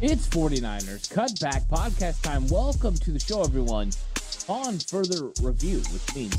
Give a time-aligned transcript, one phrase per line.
[0.00, 2.46] It's 49ers Cutback Podcast time.
[2.46, 3.90] Welcome to the show, everyone.
[4.48, 6.36] On further review, which means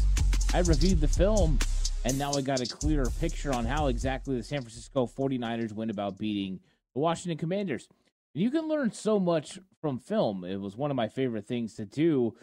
[0.53, 1.59] I reviewed the film
[2.05, 5.91] and now I got a clearer picture on how exactly the San Francisco 49ers went
[5.91, 6.61] about beating
[6.93, 7.89] the Washington Commanders.
[8.33, 10.45] You can learn so much from film.
[10.45, 12.35] It was one of my favorite things to do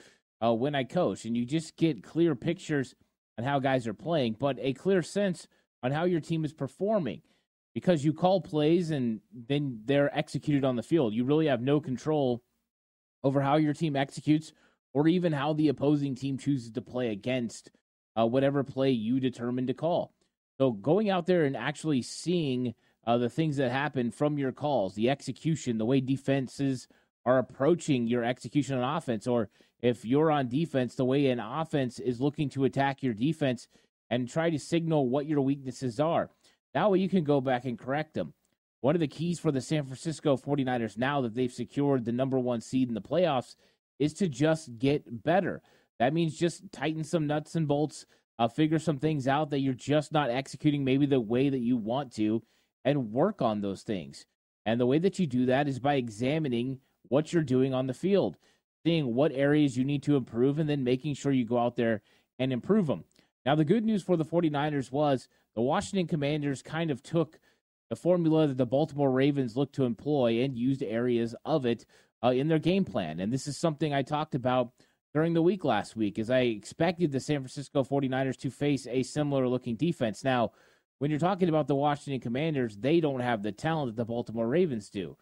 [0.45, 2.95] uh, when I coach, and you just get clear pictures
[3.39, 5.49] on how guys are playing, but a clear sense
[5.83, 7.23] on how your team is performing
[7.77, 11.13] because you call plays and then they're executed on the field.
[11.13, 12.43] You really have no control
[13.23, 14.55] over how your team executes
[14.95, 17.71] or even how the opposing team chooses to play against
[18.19, 20.15] uh, whatever play you determine to call.
[20.57, 22.75] So going out there and actually seeing
[23.07, 26.89] uh, the things that happen from your calls, the execution, the way defenses
[27.27, 29.51] are approaching your execution on offense, or
[29.83, 33.69] if you're on defense, the way an offense is looking to attack your defense
[34.09, 36.31] and try to signal what your weaknesses are.
[36.77, 38.35] That way you can go back and correct them.
[38.83, 42.39] One of the keys for the San Francisco 49ers now that they've secured the number
[42.39, 43.57] one seed in the playoffs
[43.99, 45.63] is to just get better.
[45.99, 48.05] That means just tighten some nuts and bolts,
[48.39, 51.79] uh, figure some things out that you're just not executing maybe the way that you
[51.79, 52.43] want to,
[52.85, 54.27] and work on those things.
[54.67, 57.95] And the way that you do that is by examining what you're doing on the
[57.95, 58.37] field,
[58.85, 62.03] seeing what areas you need to improve, and then making sure you go out there
[62.39, 63.05] and improve them.
[63.47, 65.27] Now, the good news for the 49ers was
[65.57, 67.41] the Washington Commanders kind of took
[67.89, 71.87] the formula that the Baltimore Ravens looked to employ and used areas of it
[72.23, 73.21] uh, in their game plan.
[73.21, 74.73] And this is something I talked about
[75.15, 79.03] during the week last week, as I expected the San Francisco 49ers to face a
[79.03, 80.23] similar looking defense.
[80.23, 80.53] Now,
[80.99, 84.49] when you're talking about the Washington Commanders, they don't have the talent that the Baltimore
[84.49, 85.17] Ravens do.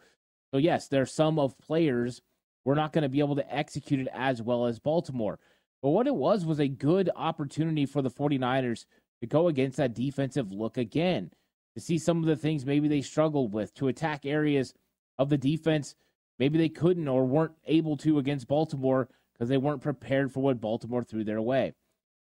[0.52, 2.22] So, yes, there's some of players
[2.64, 5.38] we're not going to be able to execute it as well as Baltimore.
[5.82, 8.86] But what it was was a good opportunity for the 49ers
[9.24, 11.30] to go against that defensive look again,
[11.74, 14.74] to see some of the things maybe they struggled with, to attack areas
[15.18, 15.94] of the defense
[16.38, 20.60] maybe they couldn't or weren't able to against Baltimore because they weren't prepared for what
[20.60, 21.72] Baltimore threw their way.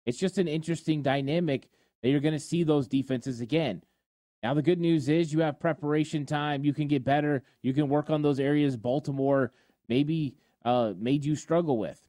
[0.05, 1.67] It's just an interesting dynamic
[2.01, 3.81] that you're going to see those defenses again.
[4.43, 6.63] Now, the good news is you have preparation time.
[6.63, 7.43] You can get better.
[7.63, 9.51] You can work on those areas Baltimore
[9.89, 11.99] maybe uh, made you struggle with.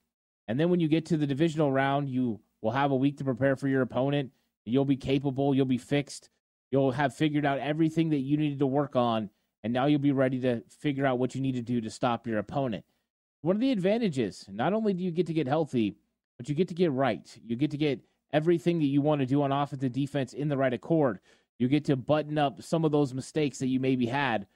[0.48, 3.24] And then when you get to the divisional round, you will have a week to
[3.24, 4.30] prepare for your opponent.
[4.66, 6.28] You'll be capable, you'll be fixed,
[6.71, 9.31] you'll have figured out everything that you needed to work on,
[9.62, 12.27] and now you'll be ready to figure out what you need to do to stop
[12.27, 12.84] your opponent.
[13.43, 15.97] One of the advantages, not only do you get to get healthy,
[16.37, 17.27] but you get to get right.
[17.44, 18.00] You get to get
[18.32, 21.21] everything that you want to do on offense and defense in the right accord.
[21.59, 24.47] You get to button up some of those mistakes that you maybe had.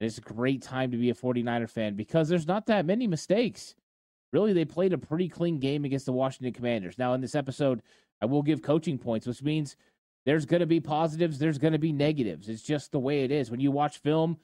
[0.00, 3.74] it's a great time to be a 49er fan because there's not that many mistakes
[4.32, 6.98] really they played a pretty clean game against the Washington Commanders.
[6.98, 7.82] Now, in this episode,
[8.22, 9.76] I will give coaching points, which means
[10.24, 12.48] there's going to be positives, there's going to be negatives.
[12.48, 13.50] It's just the way it is.
[13.50, 14.38] When you watch film,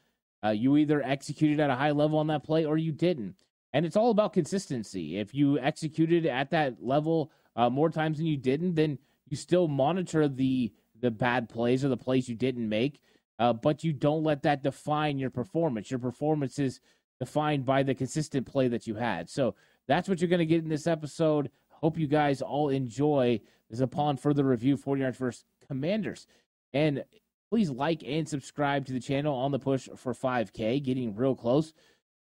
[0.44, 3.36] uh, you either executed at a high level on that play or you didn't.
[3.72, 5.18] And it's all about consistency.
[5.18, 8.98] If you executed at that level uh, more times than you didn't, then
[9.28, 13.00] you still monitor the the bad plays or the plays you didn't make,
[13.38, 15.92] uh, but you don't let that define your performance.
[15.92, 16.80] Your performance is
[17.20, 19.30] defined by the consistent play that you had.
[19.30, 19.54] So
[19.86, 21.52] that's what you're going to get in this episode.
[21.70, 23.40] Hope you guys all enjoy
[23.70, 26.26] this upon further review 49ers versus Commanders.
[26.72, 27.04] And
[27.50, 31.72] please like and subscribe to the channel on the push for 5K, getting real close,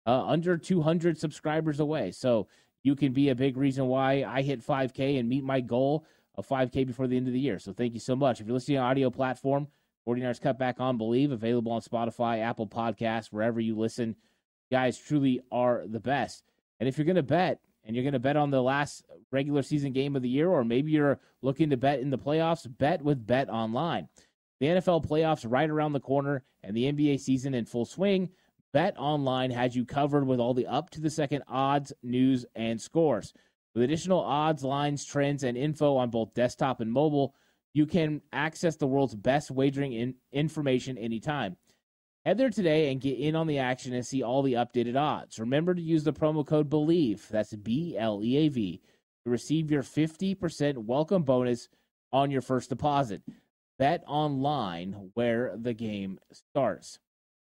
[0.06, 2.10] uh, under 200 subscribers away.
[2.10, 2.48] So
[2.82, 6.04] you can be a big reason why I hit 5K and meet my goal
[6.34, 7.58] of 5K before the end of the year.
[7.58, 8.40] So thank you so much.
[8.40, 9.68] If you're listening on audio platform,
[10.06, 14.16] 49ers Cutback on Bleav, available on Spotify, Apple Podcasts, wherever you listen.
[14.70, 16.44] Guys truly are the best.
[16.80, 19.62] And if you're going to bet, and you're going to bet on the last regular
[19.62, 23.02] season game of the year, or maybe you're looking to bet in the playoffs, bet
[23.02, 24.08] with Bet Online.
[24.60, 28.30] The NFL playoffs right around the corner and the NBA season in full swing.
[28.72, 32.80] Bet Online has you covered with all the up to the second odds, news, and
[32.80, 33.32] scores.
[33.74, 37.34] With additional odds, lines, trends, and info on both desktop and mobile,
[37.72, 41.56] you can access the world's best wagering in- information anytime.
[42.24, 45.38] Head there today and get in on the action and see all the updated odds.
[45.38, 48.80] Remember to use the promo code BLEAV, that's B L E A V,
[49.24, 51.68] to receive your 50% welcome bonus
[52.12, 53.20] on your first deposit.
[53.78, 56.98] Bet online where the game starts.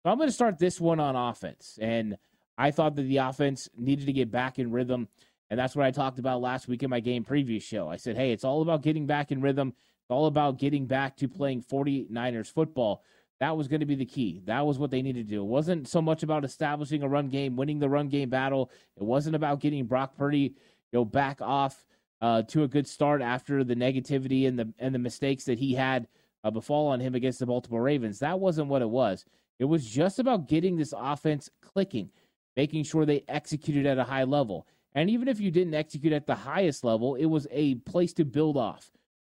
[0.03, 1.77] So I'm going to start this one on offense.
[1.81, 2.17] And
[2.57, 5.09] I thought that the offense needed to get back in rhythm.
[5.49, 7.89] And that's what I talked about last week in my game preview show.
[7.89, 9.69] I said, hey, it's all about getting back in rhythm.
[9.69, 13.03] It's all about getting back to playing 49ers football.
[13.41, 14.39] That was going to be the key.
[14.45, 15.41] That was what they needed to do.
[15.41, 18.69] It wasn't so much about establishing a run game, winning the run game battle.
[18.95, 20.53] It wasn't about getting Brock Purdy, you
[20.93, 21.83] know, back off
[22.21, 25.73] uh, to a good start after the negativity and the and the mistakes that he
[25.73, 26.07] had
[26.43, 28.19] uh, befall on him against the Baltimore Ravens.
[28.19, 29.25] That wasn't what it was.
[29.57, 32.11] It was just about getting this offense clicking,
[32.55, 34.67] making sure they executed at a high level.
[34.93, 38.23] And even if you didn't execute at the highest level, it was a place to
[38.23, 38.91] build off.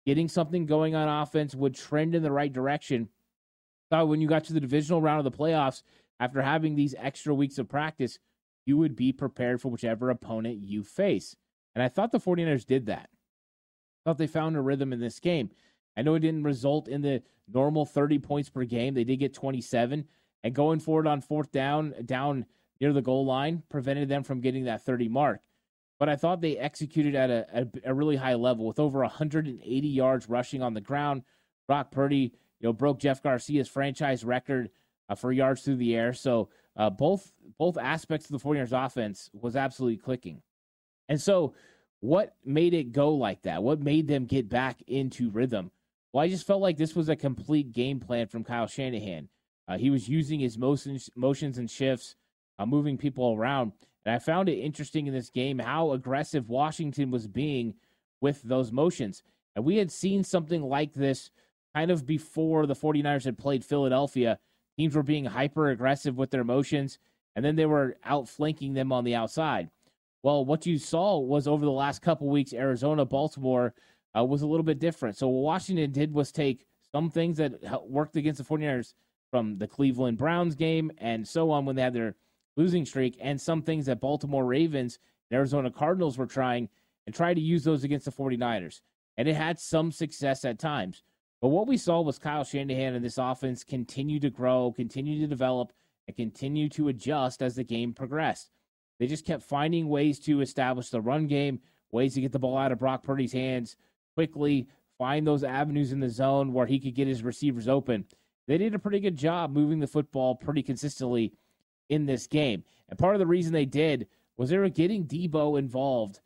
[0.05, 3.09] Getting something going on offense would trend in the right direction
[3.89, 5.83] thought when you got to the divisional round of the playoffs,
[6.19, 8.19] after having these extra weeks of practice,
[8.65, 11.35] you would be prepared for whichever opponent you face.
[11.73, 13.09] And I thought the 49ers did that.
[13.09, 15.51] I thought they found a rhythm in this game.
[15.97, 17.21] I know it didn't result in the
[17.51, 18.93] normal 30 points per game.
[18.93, 20.05] They did get 27.
[20.43, 22.45] And going forward on fourth down, down
[22.79, 25.41] near the goal line, prevented them from getting that 30 mark.
[25.97, 29.87] But I thought they executed at a, a, a really high level with over 180
[29.87, 31.23] yards rushing on the ground.
[31.67, 32.33] Brock Purdy
[32.65, 34.71] you know, broke Jeff Garcia's franchise record
[35.07, 36.13] uh, for yards through the air.
[36.13, 40.41] So uh, both both aspects of the 49ers offense was absolutely clicking.
[41.07, 41.53] And so
[41.99, 43.61] what made it go like that?
[43.61, 45.69] What made them get back into rhythm?
[46.11, 49.29] Well, I just felt like this was a complete game plan from Kyle Shanahan.
[49.67, 52.15] Uh, he was using his motions, motions and shifts,
[52.57, 53.73] uh, moving people around.
[54.07, 57.75] And I found it interesting in this game how aggressive Washington was being
[58.21, 59.21] with those motions.
[59.55, 61.29] And we had seen something like this
[61.75, 64.39] kind of before the 49ers had played Philadelphia,
[64.77, 66.97] teams were being hyper aggressive with their motions,
[67.35, 69.69] and then they were outflanking them on the outside.
[70.23, 73.73] Well, what you saw was over the last couple weeks, Arizona, Baltimore
[74.17, 75.17] uh, was a little bit different.
[75.17, 77.53] So what Washington did was take some things that
[77.87, 78.93] worked against the 49ers
[79.29, 82.15] from the Cleveland Browns game and so on when they had their
[82.55, 84.97] losing streak, and some things that Baltimore Ravens
[85.29, 86.69] and Arizona Cardinals were trying
[87.05, 88.79] and tried to use those against the 49ers.
[89.17, 91.03] And it had some success at times.
[91.41, 95.27] But what we saw was Kyle Shanahan and this offense continue to grow, continue to
[95.27, 95.73] develop,
[96.07, 98.51] and continue to adjust as the game progressed.
[98.99, 101.59] They just kept finding ways to establish the run game,
[101.91, 103.75] ways to get the ball out of Brock Purdy's hands
[104.15, 104.67] quickly,
[104.97, 108.05] find those avenues in the zone where he could get his receivers open.
[108.47, 111.33] They did a pretty good job moving the football pretty consistently
[111.89, 112.63] in this game.
[112.89, 116.21] And part of the reason they did was they were getting Deebo involved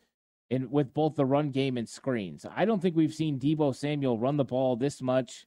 [0.49, 2.45] in with both the run game and screens.
[2.55, 5.45] I don't think we've seen Deebo Samuel run the ball this much.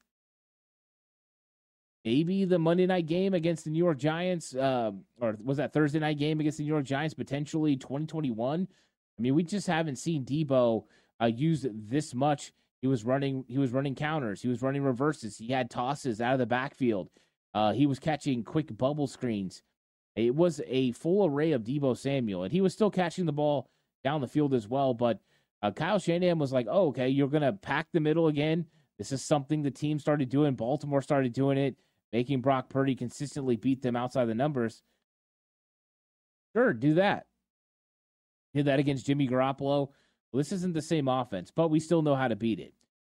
[2.05, 4.91] Maybe the Monday night game against the New York Giants, uh,
[5.21, 8.67] or was that Thursday night game against the New York Giants potentially 2021?
[9.19, 10.85] I mean, we just haven't seen Deebo
[11.21, 11.31] uh,
[11.89, 12.53] this much.
[12.81, 16.33] He was running, he was running counters, he was running reverses, he had tosses out
[16.33, 17.09] of the backfield.
[17.55, 19.63] Uh, he was catching quick bubble screens.
[20.17, 23.69] It was a full array of Deebo Samuel, and he was still catching the ball
[24.05, 24.95] down the field as well.
[24.95, 25.21] But
[25.63, 28.67] uh, Kyle Shanahan was like, oh, okay, you're going to pack the middle again.
[28.99, 30.55] This is something the team started doing.
[30.55, 31.77] Baltimore started doing it,
[32.13, 34.83] making Brock Purdy consistently beat them outside the numbers.
[36.55, 37.27] Sure, do that.
[38.55, 39.89] Did that against Jimmy Garoppolo.
[40.31, 42.75] Well, this isn't the same offense, but we still know how to beat it.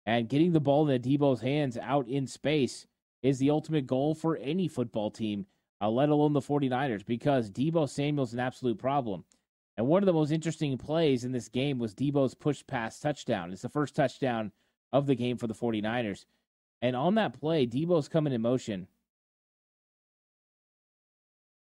[0.05, 2.85] And getting the ball in Deebo's hands out in space
[3.21, 5.45] is the ultimate goal for any football team,
[5.81, 9.23] uh, let alone the 49ers, because Deebo Samuel's an absolute problem.
[9.77, 13.51] And one of the most interesting plays in this game was Deebo's push pass touchdown.
[13.51, 14.51] It's the first touchdown
[14.91, 16.25] of the game for the 49ers.
[16.81, 18.87] And on that play, Deebo's coming in motion.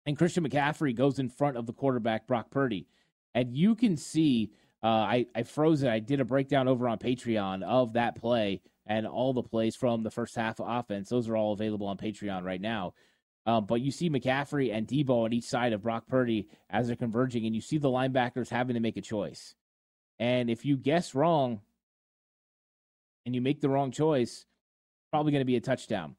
[0.07, 2.87] And Christian McCaffrey goes in front of the quarterback, Brock Purdy.
[3.35, 5.91] And you can see, uh, I, I froze it.
[5.91, 10.03] I did a breakdown over on Patreon of that play and all the plays from
[10.03, 11.11] the first half of offense.
[11.11, 12.95] Those are all available on Patreon right now.
[13.49, 16.97] Um, but you see McCaffrey and Deebo on each side of Brock Purdy as they're
[16.97, 19.55] converging, and you see the linebackers having to make a choice.
[20.19, 21.63] And if you guess wrong
[23.25, 24.45] and you make the wrong choice,
[25.11, 26.17] probably going to be a touchdown.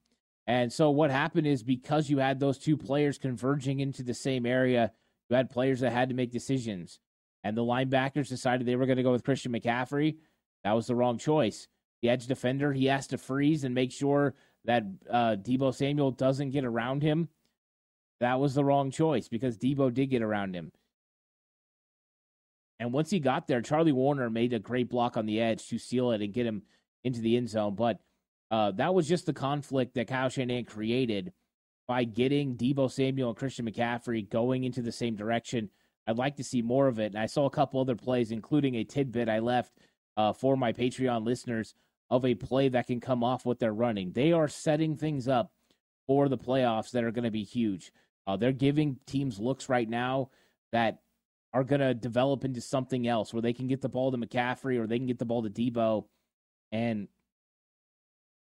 [0.48, 4.44] And so what happened is because you had those two players converging into the same
[4.44, 4.90] area,
[5.28, 6.98] you had players that had to make decisions.
[7.44, 10.16] and the linebackers decided they were going to go with Christian McCaffrey.
[10.64, 11.68] That was the wrong choice.
[12.02, 16.50] The edge defender, he has to freeze and make sure that uh, Deebo Samuel doesn't
[16.50, 17.28] get around him.
[18.20, 20.72] That was the wrong choice because Deebo did get around him.
[22.78, 25.78] And once he got there, Charlie Woerner made a great block on the edge to
[25.78, 26.62] seal it and get him
[27.04, 27.74] into the end zone.
[27.74, 27.98] But
[28.50, 31.32] uh, that was just the conflict that Kyle Shanahan created
[31.86, 35.70] by getting Deebo Samuel and Christian McCaffrey going into the same direction.
[36.06, 37.12] I'd like to see more of it.
[37.12, 39.72] And I saw a couple other plays, including a tidbit I left
[40.16, 41.74] uh, for my Patreon listeners
[42.10, 44.12] of a play that can come off what they're running.
[44.12, 45.52] They are setting things up
[46.06, 47.92] for the playoffs that are going to be huge.
[48.26, 50.30] Uh, they're giving teams looks right now
[50.72, 50.98] that
[51.52, 54.78] are going to develop into something else where they can get the ball to McCaffrey
[54.78, 56.04] or they can get the ball to Deebo
[56.72, 57.08] and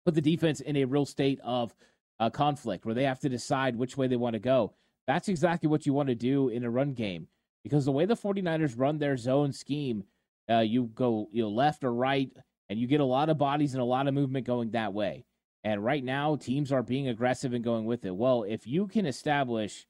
[0.05, 1.73] put the defense in a real state of
[2.19, 4.73] uh, conflict where they have to decide which way they want to go.
[5.07, 7.27] That's exactly what you want to do in a run game
[7.63, 10.03] because the way the 49ers run their zone scheme,
[10.49, 12.31] uh, you go you know, left or right,
[12.69, 15.25] and you get a lot of bodies and a lot of movement going that way.
[15.63, 18.15] And right now, teams are being aggressive and going with it.
[18.15, 19.87] Well, if you can establish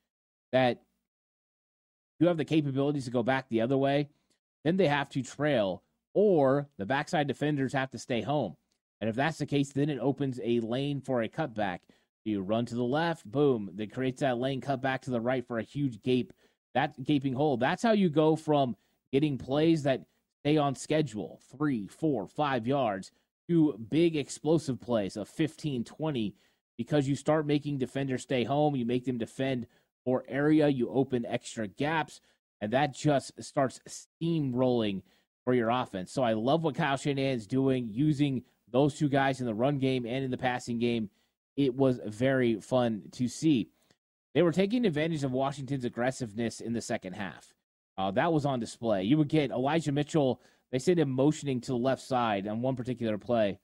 [0.51, 0.81] that
[2.19, 4.09] you have the capabilities to go back the other way,
[4.63, 5.83] then they have to trail,
[6.13, 8.55] or the backside defenders have to stay home.
[8.99, 11.79] And if that's the case, then it opens a lane for a cutback.
[12.25, 15.45] You run to the left, boom, that creates that lane cut back to the right
[15.47, 16.33] for a huge gape,
[16.73, 17.57] that gaping hole.
[17.57, 18.75] That's how you go from
[19.11, 20.01] getting plays that
[20.41, 23.11] stay on schedule, three, four, five yards,
[23.47, 26.35] to big explosive plays of 15, 20,
[26.77, 28.75] because you start making defenders stay home.
[28.75, 29.67] You make them defend
[30.05, 30.67] for area.
[30.69, 32.21] You open extra gaps,
[32.61, 35.01] and that just starts steamrolling
[35.43, 36.11] for your offense.
[36.11, 39.79] So I love what Kyle Shanahan is doing, using those two guys in the run
[39.79, 41.09] game and in the passing game.
[41.57, 43.69] It was very fun to see.
[44.35, 47.53] They were taking advantage of Washington's aggressiveness in the second half.
[47.99, 49.03] Uh, that was on display.
[49.03, 50.41] You would get Elijah Mitchell,
[50.71, 53.59] they said him motioning to the left side on one particular play.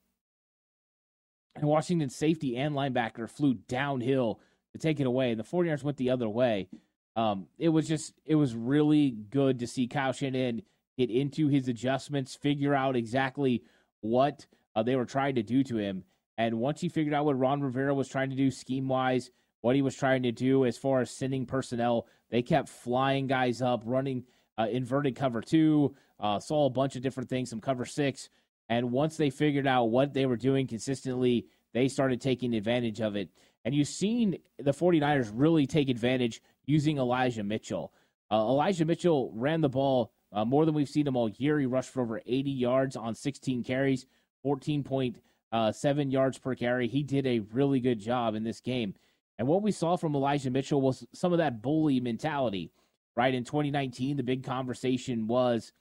[1.56, 4.42] And Washington safety and linebacker flew downhill
[4.74, 5.32] to take it away.
[5.32, 6.68] And the 49ers went the other way.
[7.15, 10.63] Um, it was just, it was really good to see Kyle Shanahan
[10.98, 13.63] get into his adjustments, figure out exactly
[14.01, 16.04] what uh, they were trying to do to him.
[16.38, 19.32] And once he figured out what Ron Rivera was trying to do scheme wise,
[19.65, 23.63] what he was trying to do as far as sending personnel, they kept flying guys
[23.63, 24.24] up, running
[24.60, 28.29] uh, inverted cover two, uh, saw a bunch of different things, some cover six.
[28.69, 33.15] And once they figured out what they were doing consistently, they started taking advantage of
[33.15, 33.31] it.
[33.63, 37.91] And you've seen the 49ers really take advantage using Elijah Mitchell.
[38.31, 41.57] Uh, Elijah Mitchell ran the ball uh, more than we've seen him all year.
[41.60, 44.05] He rushed for over 80 yards on 16 carries,
[44.45, 45.15] 14.7
[45.51, 46.88] uh, yards per carry.
[46.88, 48.93] He did a really good job in this game.
[49.38, 52.72] And what we saw from Elijah Mitchell was some of that bully mentality,
[53.15, 53.34] right?
[53.34, 55.74] In 2019, the big conversation was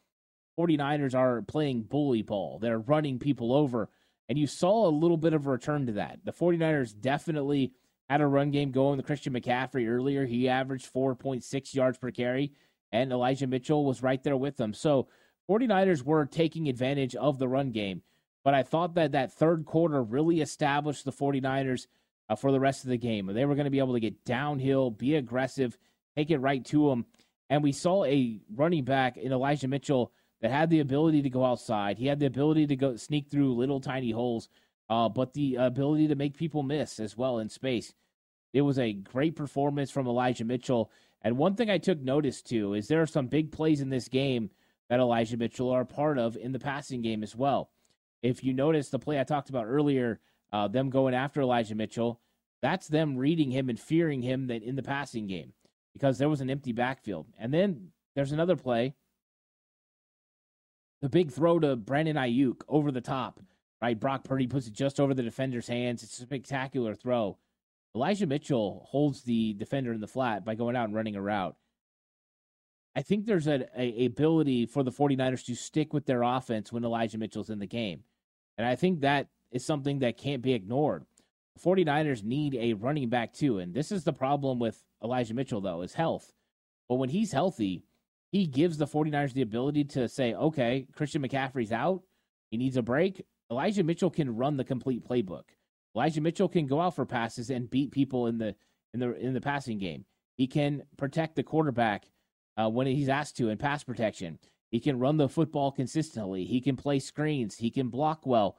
[0.59, 2.59] 49ers are playing bully ball.
[2.59, 3.89] They're running people over.
[4.29, 6.21] And you saw a little bit of a return to that.
[6.25, 7.73] The 49ers definitely
[8.09, 10.25] had a run game going with Christian McCaffrey earlier.
[10.25, 12.53] He averaged 4.6 yards per carry,
[12.93, 14.73] and Elijah Mitchell was right there with them.
[14.75, 15.09] So
[15.49, 18.03] 49ers were taking advantage of the run game.
[18.45, 21.87] But I thought that that third quarter really established the 49ers
[22.29, 23.27] uh, for the rest of the game.
[23.27, 25.77] They were going to be able to get downhill, be aggressive,
[26.17, 27.07] take it right to them.
[27.51, 31.45] And we saw a running back in Elijah Mitchell that had the ability to go
[31.45, 31.99] outside.
[31.99, 34.49] He had the ability to go sneak through little tiny holes,
[34.89, 37.95] uh, but the ability to make people miss as well in space.
[38.53, 40.91] It was a great performance from Elijah Mitchell.
[41.23, 44.09] And one thing I took notice to is there are some big plays in this
[44.09, 44.51] game
[44.89, 47.71] that Elijah Mitchell are a part of in the passing game as well.
[48.23, 50.21] If you notice the play I talked about earlier,
[50.55, 52.21] uh, them going after Elijah Mitchell,
[52.63, 55.53] that's them reading him and fearing him that in the passing game
[55.93, 57.27] because there was an empty backfield.
[57.37, 58.95] And then there's another play
[61.03, 63.41] the big throw to Brandon Aiyuk over the top,
[63.83, 63.99] right?
[63.99, 66.05] Brock Purdy puts it just over the defender's hands.
[66.05, 67.37] It's a spectacular throw.
[67.97, 71.57] Elijah Mitchell holds the defender in the flat by going out and running a route.
[72.95, 76.85] I think there's a, a ability for the 49ers to stick with their offense when
[76.85, 78.05] Elijah Mitchell's in the game.
[78.57, 81.07] And I think that is something that can't be ignored.
[81.55, 83.61] The 49ers need a running back too.
[83.61, 86.33] And this is the problem with Elijah Mitchell, though, is health.
[86.89, 87.85] But when he's healthy,
[88.33, 92.03] he gives the 49ers the ability to say, okay, Christian McCaffrey's out.
[92.51, 93.25] He needs a break.
[93.51, 95.45] Elijah Mitchell can run the complete playbook.
[95.95, 98.57] Elijah Mitchell can go out for passes and beat people in the
[98.93, 100.05] in the in the passing game.
[100.37, 102.07] He can protect the quarterback
[102.57, 104.39] uh, when he's asked to in pass protection.
[104.71, 106.45] He can run the football consistently.
[106.45, 107.57] He can play screens.
[107.57, 108.57] He can block well.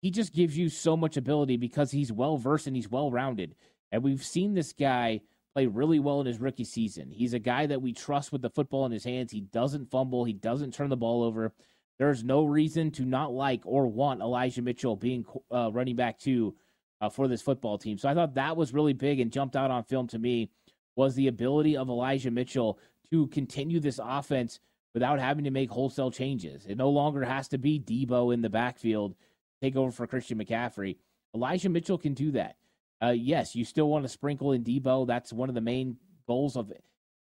[0.00, 3.54] He just gives you so much ability because he's well versed and he's well rounded.
[3.90, 5.20] And we've seen this guy
[5.54, 7.10] play really well in his rookie season.
[7.10, 9.32] He's a guy that we trust with the football in his hands.
[9.32, 11.52] He doesn't fumble, he doesn't turn the ball over.
[11.98, 16.54] There's no reason to not like or want Elijah Mitchell being uh, running back two
[17.00, 17.98] uh, for this football team.
[17.98, 20.50] So I thought that was really big and jumped out on film to me
[20.94, 22.78] was the ability of Elijah Mitchell
[23.10, 24.60] to continue this offense
[24.94, 26.66] without having to make wholesale changes.
[26.66, 29.14] It no longer has to be Deebo in the backfield
[29.62, 30.96] take over for Christian McCaffrey.
[31.34, 32.56] Elijah Mitchell can do that.
[33.02, 35.06] Uh, yes, you still want to sprinkle in Deebo.
[35.06, 35.96] That's one of the main
[36.26, 36.72] goals of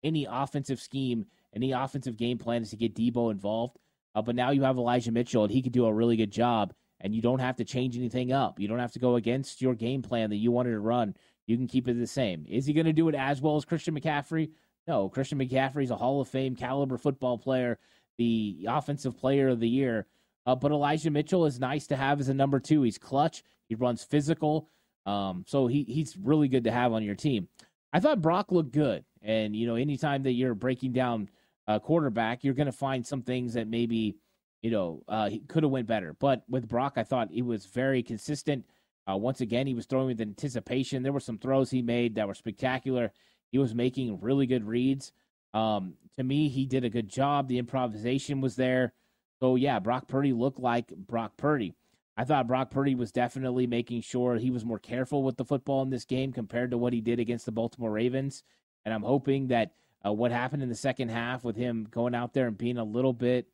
[0.03, 1.25] any offensive scheme,
[1.55, 3.77] any offensive game plan is to get Deebo involved.
[4.15, 6.73] Uh, but now you have Elijah Mitchell, and he could do a really good job,
[7.01, 8.59] and you don't have to change anything up.
[8.59, 11.15] You don't have to go against your game plan that you wanted to run.
[11.45, 12.45] You can keep it the same.
[12.47, 14.49] Is he going to do it as well as Christian McCaffrey?
[14.87, 15.09] No.
[15.09, 17.77] Christian McCaffrey is a Hall of Fame caliber football player,
[18.17, 20.07] the offensive player of the year.
[20.47, 22.81] Uh, but Elijah Mitchell is nice to have as a number two.
[22.81, 23.43] He's clutch.
[23.67, 24.69] He runs physical.
[25.05, 27.49] Um, so he he's really good to have on your team.
[27.91, 31.29] I thought Brock looked good, and you know, anytime that you're breaking down
[31.67, 34.17] a quarterback, you're going to find some things that maybe
[34.61, 36.15] you know uh, he could have went better.
[36.17, 38.65] But with Brock, I thought he was very consistent.
[39.09, 41.03] Uh, once again, he was throwing with anticipation.
[41.03, 43.11] There were some throws he made that were spectacular.
[43.51, 45.11] He was making really good reads.
[45.53, 47.47] Um, to me, he did a good job.
[47.47, 48.93] The improvisation was there.
[49.39, 51.75] So yeah, Brock Purdy looked like Brock Purdy.
[52.15, 55.83] I thought Brock Purdy was definitely making sure he was more careful with the football
[55.83, 58.43] in this game compared to what he did against the Baltimore Ravens.
[58.85, 59.73] And I'm hoping that
[60.05, 62.83] uh, what happened in the second half with him going out there and being a
[62.83, 63.47] little bit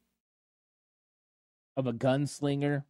[1.76, 2.84] of a gunslinger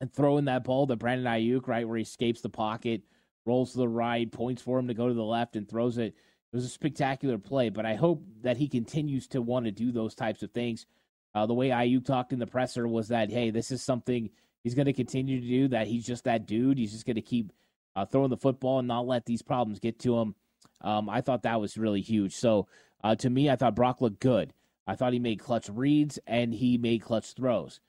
[0.00, 3.02] and throwing that ball to Brandon Aiyuk, right where he escapes the pocket,
[3.46, 6.14] rolls to the right, points for him to go to the left, and throws it.
[6.52, 9.90] It was a spectacular play, but I hope that he continues to want to do
[9.90, 10.86] those types of things.
[11.34, 14.30] Uh, the way Aiyuk talked in the presser was that, hey, this is something
[14.62, 16.78] he's going to continue to do, that he's just that dude.
[16.78, 17.52] He's just going to keep
[17.96, 20.34] uh, throwing the football and not let these problems get to him.
[20.80, 22.34] Um, I thought that was really huge.
[22.34, 22.68] So
[23.02, 24.52] uh, to me, I thought Brock looked good.
[24.86, 27.80] I thought he made clutch reads and he made clutch throws.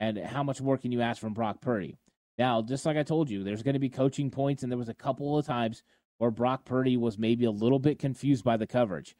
[0.00, 1.98] And how much more can you ask from Brock Purdy?
[2.38, 4.88] Now, just like I told you, there's going to be coaching points, and there was
[4.88, 5.82] a couple of times
[6.18, 9.16] where Brock Purdy was maybe a little bit confused by the coverage.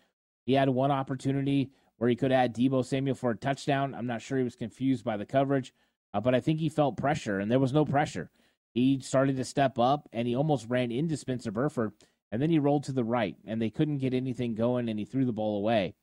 [0.47, 3.95] He had one opportunity where he could add Deebo Samuel for a touchdown.
[3.95, 5.75] I'm not sure he was confused by the coverage,
[6.15, 8.31] uh, but I think he felt pressure, and there was no pressure.
[8.73, 11.93] He started to step up, and he almost ran into Spencer Burford,
[12.31, 15.05] and then he rolled to the right, and they couldn't get anything going, and he
[15.05, 15.95] threw the ball away.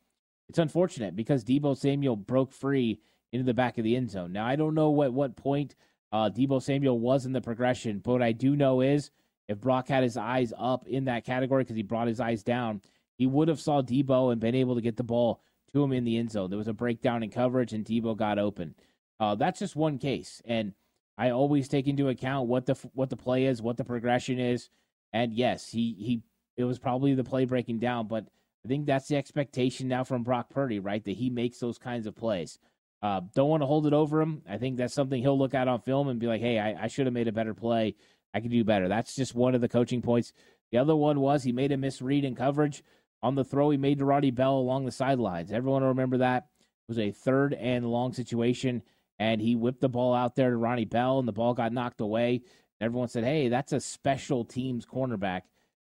[0.49, 2.99] It's unfortunate because Deebo Samuel broke free
[3.31, 4.31] into the back of the end zone.
[4.31, 5.75] Now, I don't know what, what point
[6.11, 9.11] uh, Deebo Samuel was in the progression, but what I do know is
[9.47, 12.81] if Brock had his eyes up in that category because he brought his eyes down,
[13.17, 15.41] he would have saw Deebo and been able to get the ball
[15.75, 16.49] to him in the end zone.
[16.49, 18.75] There was a breakdown in coverage, and Deebo got open.
[19.19, 20.73] Uh, that's just one case, and
[21.17, 24.69] I always take into account what the what the play is, what the progression is,
[25.13, 26.23] and yes, he he
[26.57, 28.25] it was probably the play breaking down, but
[28.65, 31.03] I think that's the expectation now from Brock Purdy, right?
[31.03, 32.57] That he makes those kinds of plays.
[33.01, 34.41] Uh, don't want to hold it over him.
[34.49, 36.87] I think that's something he'll look at on film and be like, "Hey, I, I
[36.87, 37.95] should have made a better play.
[38.33, 40.33] I could do better." That's just one of the coaching points.
[40.71, 42.83] The other one was he made a misread in coverage
[43.23, 45.51] on the throw he made to Ronnie Bell along the sidelines.
[45.51, 46.47] Everyone will remember that.
[46.87, 48.83] It was a third and long situation,
[49.17, 52.01] and he whipped the ball out there to Ronnie Bell, and the ball got knocked
[52.01, 52.41] away.
[52.79, 55.41] Everyone said, "Hey, that's a special teams cornerback,"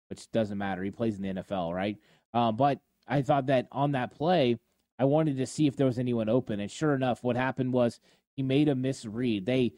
[0.10, 0.84] which doesn't matter.
[0.84, 1.98] He plays in the NFL, right?
[2.34, 4.58] Um, but I thought that on that play,
[4.98, 8.00] I wanted to see if there was anyone open, and sure enough, what happened was
[8.36, 9.46] he made a misread.
[9.46, 9.74] They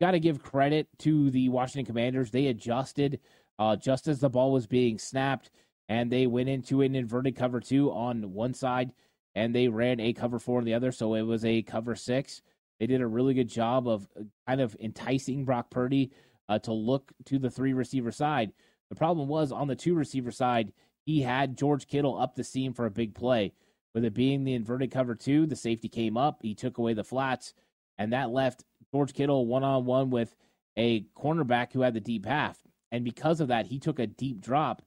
[0.00, 2.30] got to give credit to the Washington Commanders.
[2.30, 3.20] They adjusted
[3.58, 5.50] uh, just as the ball was being snapped
[5.88, 8.92] and they went into an inverted cover two on one side
[9.34, 10.92] and they ran a cover four on the other.
[10.92, 12.42] So it was a cover six.
[12.78, 16.12] They did a really good job of uh, kind of enticing Brock Purdy
[16.48, 18.52] uh, to look to the three receiver side.
[18.90, 20.72] The problem was on the two receiver side,
[21.04, 23.52] he had George Kittle up the seam for a big play.
[23.94, 26.40] With it being the inverted cover two, the safety came up.
[26.42, 27.54] He took away the flats,
[27.96, 30.34] and that left George Kittle one on one with
[30.76, 32.58] a cornerback who had the deep half.
[32.90, 34.82] And because of that, he took a deep drop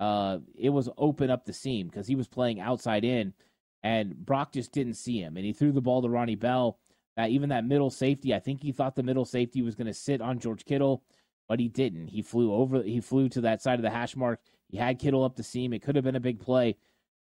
[0.00, 3.34] uh, it was open up the seam because he was playing outside in,
[3.82, 6.78] and Brock just didn't see him, and he threw the ball to Ronnie Bell.
[7.18, 9.94] Uh, even that middle safety, I think he thought the middle safety was going to
[9.94, 11.02] sit on George Kittle,
[11.46, 12.08] but he didn't.
[12.08, 12.82] He flew over.
[12.82, 14.40] He flew to that side of the hash mark.
[14.68, 15.72] He had Kittle up the seam.
[15.72, 16.76] It could have been a big play,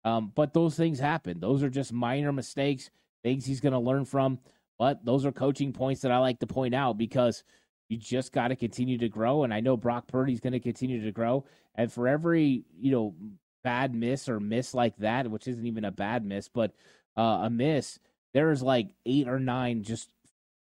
[0.04, 1.40] um, but those things happen.
[1.40, 2.90] Those are just minor mistakes,
[3.22, 4.38] things he's going to learn from.
[4.78, 7.44] But those are coaching points that I like to point out because
[7.88, 9.44] you just got to continue to grow.
[9.44, 11.44] And I know Brock Purdy's going to continue to grow.
[11.74, 13.14] And for every, you know,
[13.62, 16.72] bad miss or miss like that, which isn't even a bad miss, but
[17.16, 17.98] uh, a miss,
[18.32, 20.10] there's like eight or nine just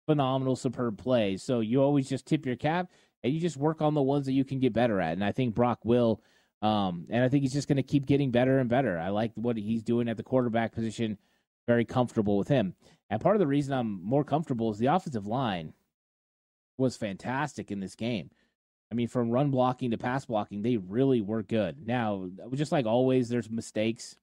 [0.07, 1.43] phenomenal, superb plays.
[1.43, 2.91] So you always just tip your cap
[3.23, 5.13] and you just work on the ones that you can get better at.
[5.13, 6.23] And I think Brock will
[6.61, 8.99] Um, and I think he's just going to keep getting better and better.
[8.99, 11.19] I like what he's doing at the quarterback position.
[11.69, 12.75] Very comfortable with him.
[13.11, 15.73] And part of the reason I'm more comfortable is the offensive line
[16.79, 18.31] was fantastic in this game.
[18.91, 21.87] I mean, from run blocking to pass blocking, they really were good.
[21.87, 24.17] Now, just like always, there's mistakes,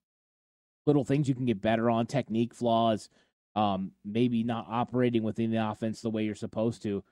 [0.87, 3.09] little things you can get better on, technique flaws,
[3.55, 7.03] um, maybe not operating within the offense the way you're supposed to.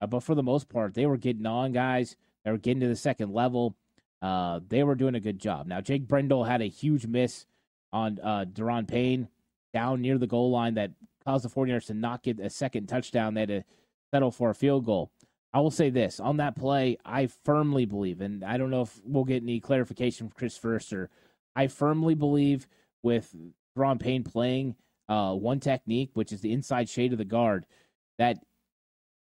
[0.00, 2.16] Uh, but for the most part, they were getting on guys.
[2.44, 3.76] They were getting to the second level.
[4.22, 5.66] Uh, they were doing a good job.
[5.66, 7.46] Now, Jake Brendel had a huge miss
[7.92, 9.28] on uh, Daron Payne
[9.74, 10.92] down near the goal line that
[11.24, 13.34] caused the 49ers to not get a second touchdown.
[13.34, 13.64] They had to
[14.14, 15.10] settle for a field goal.
[15.52, 19.00] I will say this on that play, I firmly believe, and I don't know if
[19.04, 21.10] we'll get any clarification from Chris Foerster.
[21.56, 22.68] I firmly believe
[23.02, 23.34] with
[23.74, 24.76] Ron Payne playing
[25.08, 27.66] uh, one technique, which is the inside shade of the guard,
[28.18, 28.38] that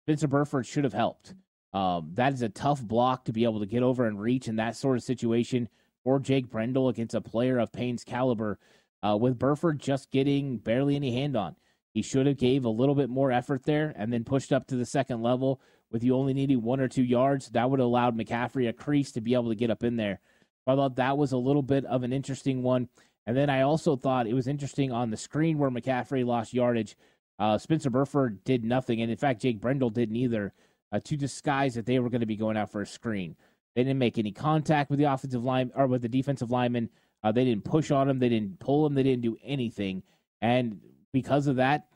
[0.06, 1.34] Spencer Burford should have helped.
[1.74, 4.58] Um, that is a tough block to be able to get over and reach in
[4.58, 5.68] that sort of situation
[6.04, 8.60] for Jake Brendel against a player of Payne's caliber.
[9.04, 11.56] Uh, with Burford just getting barely any hand on,
[11.96, 14.76] he should have gave a little bit more effort there and then pushed up to
[14.76, 18.18] the second level with you only needing one or two yards, that would have allowed
[18.18, 20.20] McCaffrey a crease to be able to get up in there.
[20.68, 22.90] I thought that was a little bit of an interesting one.
[23.26, 26.98] And then I also thought it was interesting on the screen where McCaffrey lost yardage.
[27.40, 30.54] Uh, Spencer Burford did nothing, and in fact, Jake Brendel didn't either,
[30.92, 33.38] uh, to disguise that they were going to be going out for a screen.
[33.74, 36.90] They didn't make any contact with the offensive line or with the defensive lineman.
[37.24, 38.20] Uh, they didn't push on him.
[38.20, 38.96] They didn't pull him.
[38.96, 40.04] They didn't do anything.
[40.42, 40.82] And
[41.16, 41.88] because of that,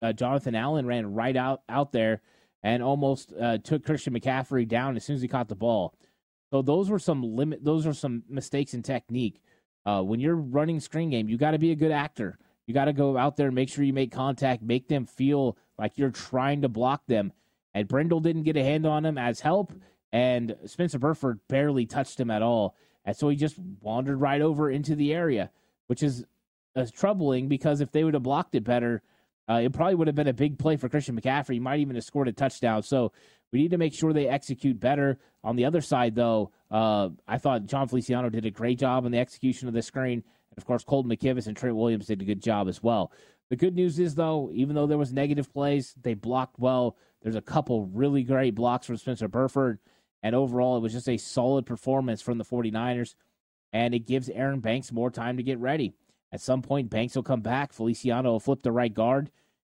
[0.00, 2.22] uh, Jonathan Allen ran right out out there
[2.62, 5.92] and almost uh, took Christian McCaffrey down as soon as he caught the ball.
[6.52, 7.64] So those were some limit.
[7.64, 9.42] Those are some mistakes in technique.
[9.84, 12.38] Uh, when you're running screen game, you got to be a good actor.
[12.68, 15.58] You got to go out there and make sure you make contact, make them feel
[15.76, 17.32] like you're trying to block them.
[17.74, 19.72] And Brendel didn't get a hand on him as help,
[20.12, 22.76] and Spencer Burford barely touched him at all.
[23.04, 25.50] And so he just wandered right over into the area,
[25.88, 26.24] which is
[26.76, 29.02] uh, troubling because if they would have blocked it better,
[29.48, 31.54] uh, it probably would have been a big play for Christian McCaffrey.
[31.54, 32.82] He might even have scored a touchdown.
[32.82, 33.12] So
[33.52, 35.18] we need to make sure they execute better.
[35.42, 39.12] On the other side, though, uh, I thought Jon Feliciano did a great job in
[39.12, 40.22] the execution of the screen.
[40.50, 43.12] And of course, Colton McKivitz and Trent Williams did a good job as well.
[43.48, 46.96] The good news is, though, even though there was negative plays, they blocked well.
[47.22, 49.80] There's a couple really great blocks from Spencer Burford.
[50.22, 53.14] And overall, it was just a solid performance from the 49ers.
[53.72, 55.94] And it gives Aaron Banks more time to get ready.
[56.32, 57.72] At some point, Banks will come back.
[57.72, 59.30] Feliciano will flip the right guard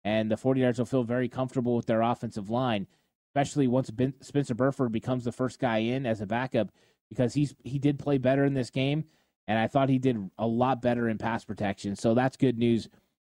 [0.07, 2.87] and the 49ers will feel very comfortable with their offensive line,
[3.29, 6.69] especially once ben, Spencer Burford becomes the first guy in as a backup
[7.09, 9.03] because he's he did play better in this game,
[9.49, 11.97] and I thought he did a lot better in pass protection.
[11.97, 12.87] So that's good news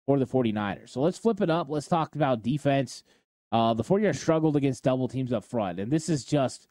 [0.05, 0.89] for the 49ers.
[0.89, 1.71] So let's flip it up.
[1.71, 3.03] Let's talk about defense.
[3.51, 6.67] Uh, the 49ers struggled against double teams up front, and this is just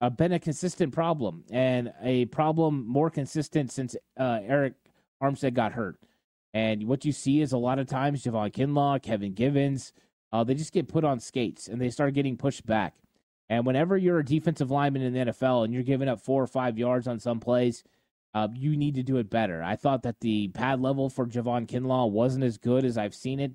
[0.00, 4.76] uh, been a consistent problem and a problem more consistent since uh, Arik
[5.22, 5.98] Armstead got hurt.
[6.54, 9.92] And what you see is a lot of times Javon Kinlaw, Kevin Givens,
[10.32, 12.94] uh, they just get put on skates and they start getting pushed back.
[13.48, 16.46] And whenever you're a defensive lineman in the NFL and you're giving up four or
[16.46, 17.84] five yards on some plays,
[18.34, 19.62] uh, you need to do it better.
[19.62, 23.40] I thought that the pad level for Javon Kinlaw wasn't as good as I've seen
[23.40, 23.52] it.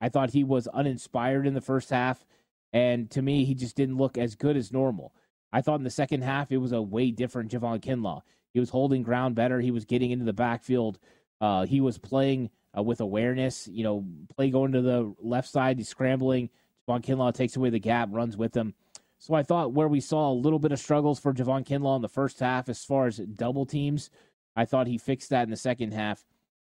[0.00, 2.24] I thought he was uninspired in the first half.
[2.72, 5.14] And to me, he just didn't look as good as normal.
[5.52, 8.22] I thought in the second half, it was a way different Javon Kinlaw.
[8.54, 9.60] He was holding ground better.
[9.60, 10.98] He was getting into the backfield
[11.44, 13.68] uh, he was playing uh, with awareness.
[13.68, 16.48] You know, play going to the left side, he's scrambling.
[16.88, 18.74] Javon Kinlaw takes away the gap, runs with him.
[19.18, 22.02] So I thought where we saw a little bit of struggles for Javon Kinlaw in
[22.02, 24.08] the first half as far as double teams,
[24.56, 26.24] I thought he fixed that in the second half.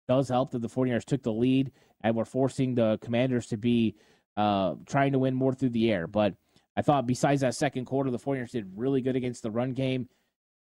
[0.07, 1.71] Does help that the 49ers took the lead
[2.01, 3.95] and were forcing the commanders to be
[4.37, 6.05] uh, trying to win more through the air.
[6.05, 6.35] But
[6.75, 10.09] I thought besides that second quarter, the 49ers did really good against the run game,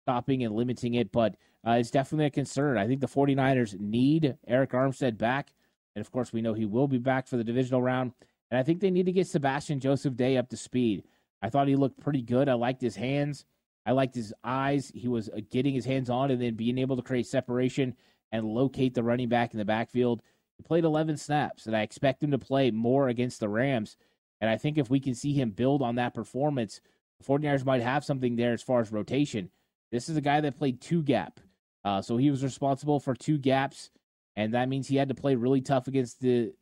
[0.09, 1.11] stopping and limiting it.
[1.11, 2.77] But uh, it's definitely a concern.
[2.77, 5.53] I think the 49ers need Arik Armstead back.
[5.95, 8.13] And of course, we know he will be back for the divisional round.
[8.49, 11.03] And I think they need to get Sebastian Joseph Day up to speed.
[11.43, 12.49] I thought he looked pretty good.
[12.49, 13.45] I liked his hands.
[13.85, 14.91] I liked his eyes.
[14.95, 17.95] He was uh, getting his hands on and then being able to create separation
[18.31, 20.21] and locate the running back in the backfield.
[20.57, 23.95] He played 11 snaps, and I expect him to play more against the Rams.
[24.41, 26.81] And I think if we can see him build on that performance,
[27.19, 29.51] the 49ers might have something there as far as rotation.
[29.91, 31.39] This is a guy that played two gap.
[31.83, 33.89] Uh, so he was responsible for two gaps,
[34.35, 36.53] and that means he had to play really tough against the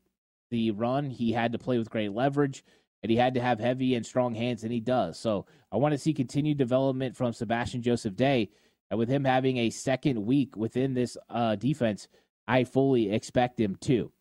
[0.49, 1.09] the run.
[1.09, 2.63] He had to play with great leverage,
[3.03, 5.19] and he had to have heavy and strong hands, and he does.
[5.19, 8.49] So I want to see continued development from Sebastian Joseph Day,
[8.89, 12.07] and with him having a second week within this uh, defense,
[12.47, 14.11] I fully expect him to.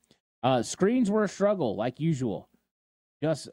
[0.43, 2.49] Uh, screens were a struggle, like usual.
[3.23, 3.49] Just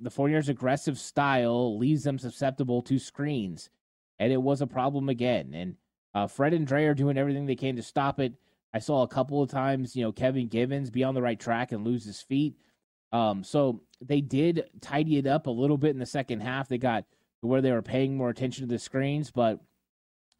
[0.00, 3.70] the 49ers' aggressive style leaves them susceptible to screens,
[4.18, 5.52] and it was a problem again.
[5.54, 5.76] And
[6.14, 8.32] Uh, Fred and Dre are doing everything they can to stop it.
[8.72, 11.72] I saw a couple of times, you know, Kevin Givens be on the right track
[11.72, 12.56] and lose his feet.
[13.12, 16.68] Um, so they did tidy it up a little bit in the second half.
[16.68, 17.04] They got
[17.42, 19.60] to where they were paying more attention to the screens, but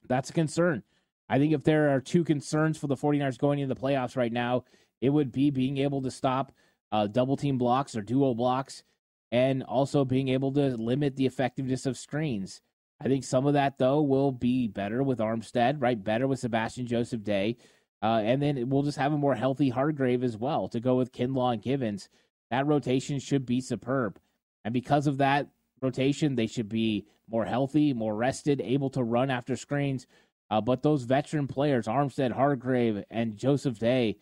[0.09, 0.83] that's a concern.
[1.29, 4.33] I think if there are two concerns for the 49ers going into the playoffs right
[4.33, 4.65] now,
[5.03, 6.53] it would be being able to stop
[6.91, 8.83] uh, double team blocks or duo blocks
[9.31, 12.63] and also being able to limit the effectiveness of screens.
[13.01, 16.03] I think some of that, though, will be better with Armstead, right?
[16.03, 17.57] Better with Sebastian Joseph Day.
[18.03, 21.13] Uh, and then we'll just have a more healthy Hargrave as well to go with
[21.13, 22.09] Kinlaw and Givens.
[22.51, 24.19] That rotation should be superb.
[24.65, 25.49] And because of that
[25.81, 30.07] rotation, they should be more healthy, more rested, able to run after screens.
[30.51, 34.19] Uh, but those veteran players, Armstead, Hargrave, and Joseph Day,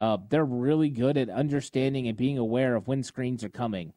[0.00, 3.92] uh, they're really good at understanding and being aware of when screens are coming.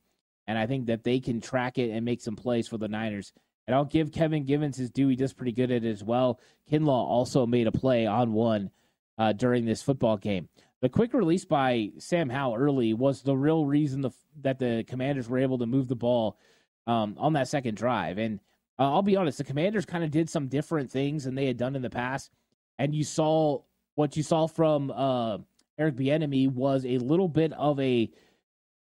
[0.47, 3.31] And I think that they can track it and make some plays for the Niners.
[3.67, 5.07] And I'll give Kevin Givens his due.
[5.07, 6.39] He does pretty good at it as well.
[6.69, 8.71] Kinlaw also made a play on one
[9.17, 10.49] uh, during this football game.
[10.81, 15.29] The quick release by Sam Howell early was the real reason the, that the Commanders
[15.29, 16.39] were able to move the ball
[16.87, 18.17] um, on that second drive.
[18.17, 18.39] And
[18.79, 21.57] uh, I'll be honest, the Commanders kind of did some different things than they had
[21.57, 22.31] done in the past.
[22.79, 23.61] And you saw
[23.93, 25.37] what you saw from uh,
[25.77, 28.09] Eric Bieniemy was a little bit of a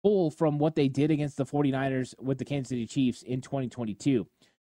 [0.03, 4.25] pull from what they did against the 49ers with the Kansas City Chiefs in 2022,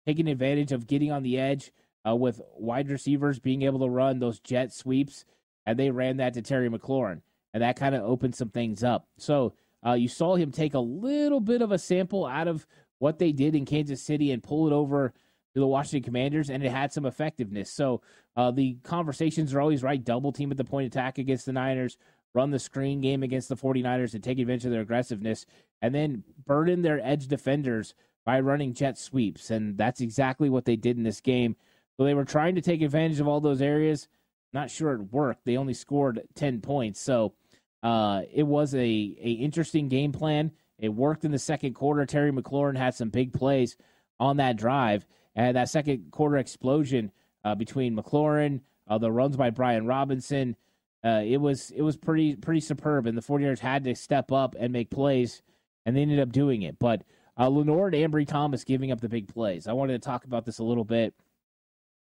[0.09, 1.71] taking advantage of getting on the edge
[2.07, 5.23] uh, with wide receivers being able to run those jet sweeps
[5.67, 7.21] and they ran that to Terry McLaurin,
[7.53, 9.07] and that kind of opened some things up.
[9.19, 9.53] So
[9.85, 12.65] uh, you saw him take a little bit of a sample out of
[12.97, 15.13] what they did in Kansas City and pull it over
[15.53, 17.71] to the Washington Commanders, and it had some effectiveness.
[17.71, 18.01] So
[18.35, 21.97] uh, the conversations are always right double team at the point attack against the Niners,
[22.33, 25.45] run the screen game against the 49ers and take advantage of their aggressiveness,
[25.83, 27.93] and then burden their edge defenders
[28.29, 29.49] by running jet sweeps.
[29.49, 31.55] And that's exactly what they did in this game.
[31.97, 34.07] So they were trying to take advantage of all those areas.
[34.53, 35.45] Not sure it worked.
[35.45, 37.01] They only scored 10 points.
[37.01, 37.33] So
[37.81, 40.51] uh, it was a, a interesting game plan.
[40.77, 42.05] It worked in the second quarter.
[42.05, 43.75] Terry McLaurin had some big plays
[44.19, 45.07] on that drive.
[45.35, 47.11] And that second quarter explosion
[47.43, 50.55] uh, between McLaurin, uh, the runs by Brian Robinson,
[51.03, 53.07] uh, it was it was pretty pretty superb.
[53.07, 55.41] And the 49ers had to step up and make plays,
[55.83, 56.77] and they ended up doing it.
[56.77, 57.01] But
[57.39, 59.67] uh, Lenoir and Ambry Thomas giving up the big plays.
[59.67, 61.13] I wanted to talk about this a little bit.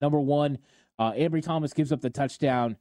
[0.02, 0.60] Number one,
[1.00, 2.78] uh, Ambry Thomas gives up the touchdown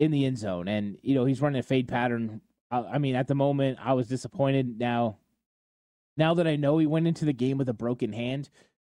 [0.00, 2.40] in the end zone, and you know he's running a fade pattern.
[2.70, 4.78] I, I mean, at the moment, I was disappointed.
[4.78, 5.18] Now,
[6.16, 8.50] now that I know he went into the game with a broken hand,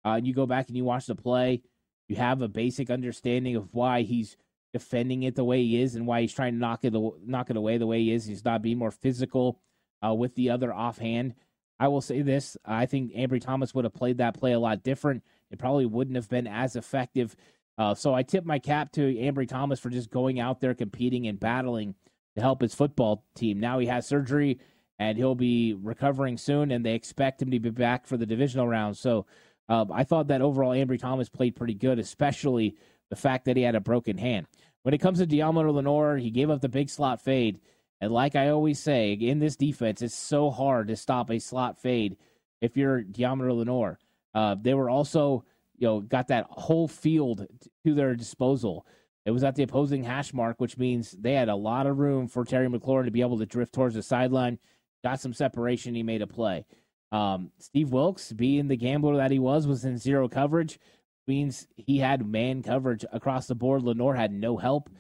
[0.05, 1.63] uh, you go back and you watch the play,
[2.09, 4.37] you have a basic understanding of why he's
[4.73, 6.93] defending it the way he is and why he's trying to knock it
[7.25, 8.27] knock it away the way he is.
[8.27, 9.61] He's not being more physical
[10.05, 11.35] uh, with the other offhand.
[11.79, 14.83] I will say this: I think Ambry Thomas would have played that play a lot
[14.83, 15.23] different.
[15.51, 17.37] It probably wouldn't have been as effective
[17.77, 21.27] uh, so I tip my cap to Ambry Thomas for just going out there competing
[21.27, 21.95] and battling
[22.37, 23.59] to help his football team.
[23.61, 24.61] Now he has surgery
[24.99, 28.69] and he'll be recovering soon, and they expect him to be back for the divisional
[28.69, 28.97] round.
[28.97, 29.27] So
[29.69, 32.77] uh, I thought that overall Ambry Thomas played pretty good, especially
[33.11, 34.47] the fact that he had a broken hand.
[34.83, 37.61] When it comes to Deommodore Lenoir, he gave up the big slot fade.
[38.05, 41.81] And like I always say, in this defense, it's so hard to stop a slot
[41.81, 42.19] fade
[42.61, 43.99] if you're Deommodore Lenoir.
[44.35, 45.47] Uh, they were also
[45.79, 47.47] you know, got that whole field
[47.87, 48.87] to their disposal.
[49.25, 52.29] It was at the opposing hash mark, which means they had a lot of room
[52.29, 54.59] for Terry McLaurin to be able to drift towards the sideline.
[55.03, 55.95] Got some separation.
[55.95, 56.67] He made a play.
[57.11, 60.79] Um, Steve Wilks, being the gambler that he was, was in zero coverage.
[61.27, 63.83] Means he had man coverage across the board.
[63.83, 64.91] Lenoir had no help.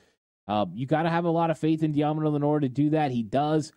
[0.46, 3.10] Uh, you got to have a lot of faith in Deommodore Lenoir to do that.
[3.10, 3.72] He does.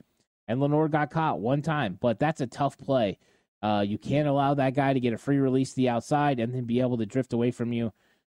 [0.48, 3.20] And Lenoir got caught one time, but that's a tough play.
[3.62, 6.54] Uh, you can't allow that guy to get a free release to the outside and
[6.54, 7.92] then be able to drift away from you.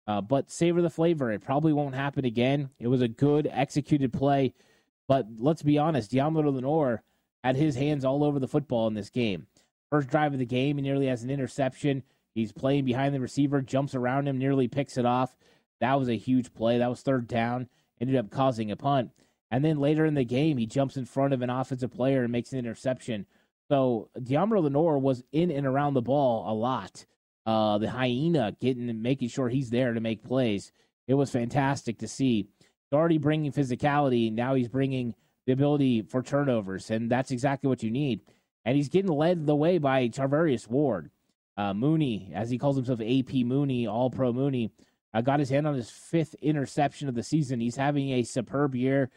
[0.07, 1.31] Uh, but savor the flavor.
[1.31, 2.69] It probably won't happen again.
[2.79, 4.53] It was a good executed play.
[5.07, 7.03] But let's be honest, Deommodore Lenoir
[7.43, 9.47] had his hands all over the football in this game.
[9.91, 12.03] First drive of the game, he nearly has an interception.
[12.33, 15.35] He's playing behind the receiver, jumps around him, nearly picks it off.
[15.79, 16.77] That was a huge play.
[16.77, 17.69] That was third down,
[18.01, 19.11] ended up causing a punt.
[19.51, 22.31] And then later in the game, he jumps in front of an offensive player and
[22.31, 23.25] makes an interception
[23.69, 27.05] so Deommodore Lenoir was in and around the ball a lot.
[27.45, 30.71] Uh, the hyena getting making sure he's there to make plays.
[31.07, 32.47] It was fantastic to see.
[32.59, 34.31] He's already bringing physicality.
[34.31, 38.21] Now he's bringing the ability for turnovers, and that's exactly what you need.
[38.65, 41.11] And he's getting led the way by Charvarius Ward.
[41.57, 44.71] Uh, Mooney, as he calls himself AP Mooney, All Pro Mooney,
[45.13, 47.59] uh, got his hand on his fifth interception of the season.
[47.59, 49.09] He's having a superb year,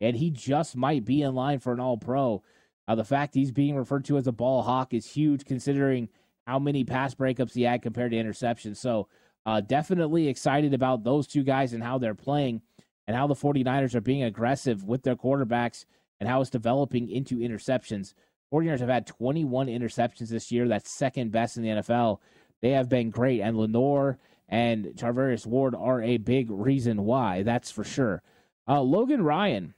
[0.00, 2.42] and he just might be in line for an All Pro.
[2.86, 6.08] Uh, the fact he's being referred to as a ball hawk is huge considering
[6.46, 8.78] how many pass breakups he had compared to interceptions.
[8.78, 9.08] So
[9.46, 12.62] uh, definitely excited about those two guys and how they're playing
[13.06, 15.84] and how the 49ers are being aggressive with their quarterbacks
[16.18, 18.14] and how it's developing into interceptions.
[18.52, 20.66] 49ers have had 21 interceptions this year.
[20.68, 22.18] That's second best in the NFL.
[22.60, 23.40] They have been great.
[23.40, 24.18] And Lenoir
[24.50, 27.42] and Charvarius Ward are a big reason why.
[27.42, 28.22] That's for sure.
[28.68, 29.74] Uh, Logan Ryan.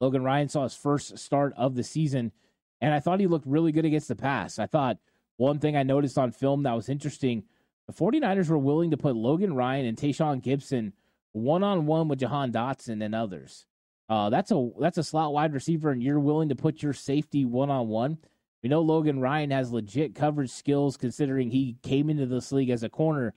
[0.00, 2.32] Logan Ryan saw his first start of the season,
[2.80, 4.58] and I thought he looked really good against the pass.
[4.58, 4.98] I thought
[5.36, 7.44] one thing I noticed on film that was interesting
[7.86, 10.92] the 49ers were willing to put Logan Ryan and Tashaun Gipson
[11.32, 13.66] one on one with Jahan Dotson and others.
[14.08, 17.44] Uh, that's a that's a slot wide receiver, and you're willing to put your safety
[17.44, 18.18] one on one.
[18.62, 22.82] We know Logan Ryan has legit coverage skills, considering he came into this league as
[22.82, 23.34] a corner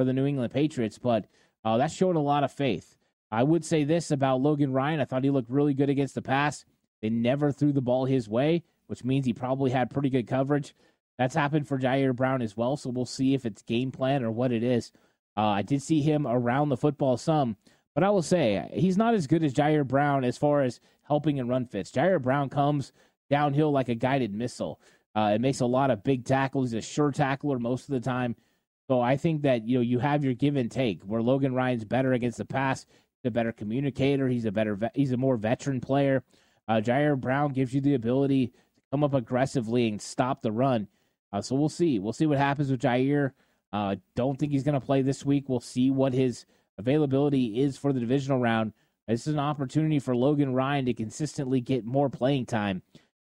[0.00, 0.96] for the New England Patriots.
[0.96, 1.26] But
[1.62, 2.96] uh, that showed a lot of faith.
[3.30, 6.22] I would say this about Logan Ryan: I thought he looked really good against the
[6.22, 6.64] pass.
[7.02, 10.74] They never threw the ball his way, which means he probably had pretty good coverage.
[11.18, 12.78] That's happened for Ji'Ayir Brown as well.
[12.78, 14.90] So we'll see if it's game plan or what it is.
[15.36, 17.58] Uh, I did see him around the football some,
[17.94, 21.38] but I will say he's not as good as Ji'Ayir Brown as far as helping
[21.38, 21.90] and run fits.
[21.90, 22.92] Ji'Ayir Brown comes
[23.28, 24.80] downhill like a guided missile.
[25.14, 26.70] Uh, it makes a lot of big tackles.
[26.70, 28.34] He's a sure tackler most of the time.
[28.90, 31.04] So I think that you know you have your give and take.
[31.04, 32.86] Where Logan Ryan's better against the pass,
[33.22, 34.26] he's a better communicator.
[34.26, 36.24] He's a better, he's a more veteran player.
[36.66, 38.52] Uh, Ji'Ayir Brown gives you the ability to
[38.90, 40.88] come up aggressively and stop the run.
[41.32, 42.00] Uh, so we'll see.
[42.00, 43.30] We'll see what happens with Ji'Ayir.
[43.72, 45.48] Uh, don't think he's going to play this week.
[45.48, 46.44] We'll see what his
[46.76, 48.72] availability is for the divisional round.
[49.06, 52.82] This is an opportunity for Logan Ryan to consistently get more playing time.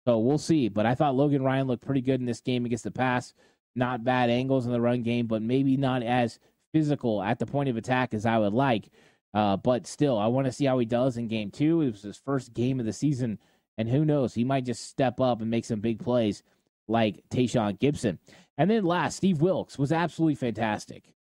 [0.06, 0.68] So we'll see.
[0.68, 3.34] But I thought Logan Ryan looked pretty good in this game against the pass.
[3.74, 6.38] Not bad angles in the run game, but maybe not as
[6.72, 8.90] physical at the point of attack as I would like.
[9.34, 11.82] Uh, but still, I want to see how he does in game two.
[11.82, 13.38] It was his first game of the season,
[13.76, 14.34] and who knows?
[14.34, 16.42] He might just step up and make some big plays
[16.88, 18.18] like Tashaun Gipson.
[18.56, 21.14] And then last, Steve Wilks was absolutely fantastic.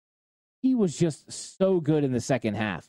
[0.60, 2.88] He was just so good in the second half.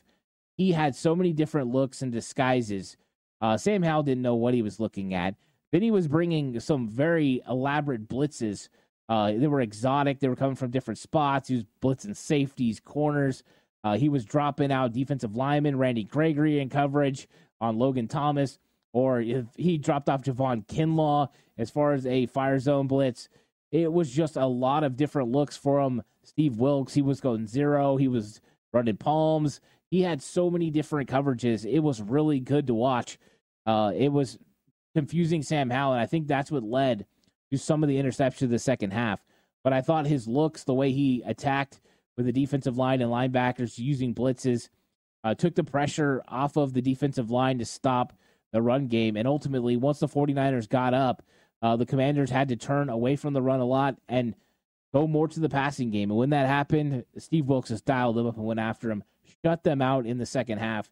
[0.56, 2.96] He had so many different looks and disguises.
[3.40, 5.34] Uh, Sam Howell didn't know what he was looking at.
[5.72, 8.68] Then he was bringing some very elaborate blitzes.
[9.08, 10.20] Uh, they were exotic.
[10.20, 11.48] They were coming from different spots.
[11.48, 13.42] He was blitzing safeties, corners.
[13.84, 17.28] Uh, he was dropping out defensive lineman Randy Gregory in coverage
[17.60, 18.58] on Logan Thomas
[18.96, 23.28] or if he dropped off Javon Kinlaw as far as a fire zone blitz.
[23.70, 26.02] It was just a lot of different looks for him.
[26.22, 27.98] Steve Wilks, he was going zero.
[27.98, 28.40] He was
[28.72, 29.60] running palms.
[29.90, 31.70] He had so many different coverages.
[31.70, 33.18] It was really good to watch.
[33.66, 34.38] Uh, it was
[34.94, 37.04] confusing Sam Howell, and I think that's what led
[37.50, 39.24] to some of the interceptions of the second half.
[39.62, 41.80] But I thought his looks, the way he attacked
[42.16, 44.68] with the defensive line and linebackers using blitzes,
[45.24, 48.12] uh, took the pressure off of the defensive line to stop
[48.52, 49.16] the run game.
[49.16, 51.22] And ultimately, once the 49ers got up,
[51.62, 54.34] uh, the Commanders had to turn away from the run a lot and
[54.94, 56.10] go more to the passing game.
[56.10, 59.02] And when that happened, Steve Wilks just dialed them up and went after him,
[59.44, 60.90] shut them out in the second half.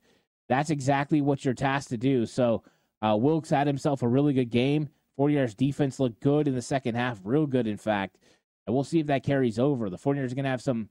[0.48, 2.26] That's exactly what you're tasked to do.
[2.26, 2.64] So
[3.00, 4.88] uh, Wilks had himself a really good game.
[5.18, 8.18] 49ers defense looked good in the second half, real good, in fact.
[8.66, 9.90] And we'll see if that carries over.
[9.90, 10.88] The 49ers are going to have some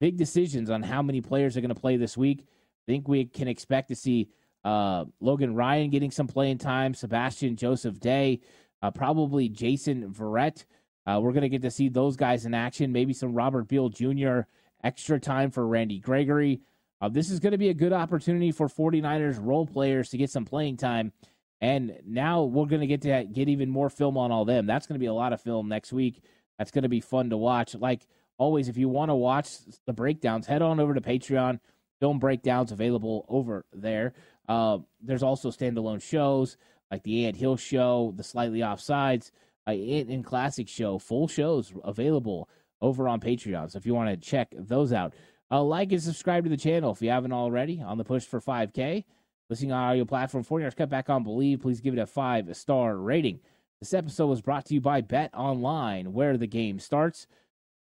[0.00, 2.40] big decisions on how many players are going to play this week.
[2.42, 4.28] I think we can expect to see
[4.64, 8.40] uh, Logan Ryan getting some playing time, Sebastian Joseph Day,
[8.82, 10.64] uh, probably Jason Verrett.
[11.06, 12.92] Uh, we're going to get to see those guys in action.
[12.92, 14.40] Maybe some Robert Beal Jr.
[14.82, 16.60] extra time for Randy Gregory.
[17.00, 20.30] Uh, this is going to be a good opportunity for 49ers role players to get
[20.30, 21.12] some playing time.
[21.60, 24.66] And now we're going to get to get even more film on all them.
[24.66, 26.22] That's going to be a lot of film next week.
[26.58, 27.74] That's going to be fun to watch.
[27.74, 28.06] Like
[28.38, 29.48] always, if you want to watch
[29.86, 31.60] the breakdowns, head on over to Patreon.
[31.98, 34.12] Film breakdowns available over there.
[34.48, 36.58] Uh, there's also standalone shows
[36.90, 39.30] like the Ant Hill Show, the Slightly Offsides,
[39.66, 42.48] uh, Ant and Classic Show, full shows available
[42.80, 43.70] over on Patreon.
[43.70, 45.14] So if you want to check those out,
[45.50, 47.80] uh, like and subscribe to the channel if you haven't already.
[47.80, 49.04] On the push for 5K,
[49.48, 51.60] listening on audio platform 40 hours cut back on Bleav.
[51.60, 53.40] Please give it a five star rating.
[53.80, 57.26] This episode was brought to you by Bet Online, where the game starts.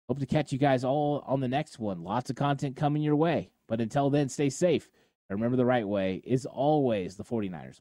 [0.09, 2.03] Hope to catch you guys all on the next one.
[2.03, 3.51] Lots of content coming your way.
[3.69, 4.91] But until then, stay safe.
[5.29, 7.81] And Remember, the right way is always the 49ers.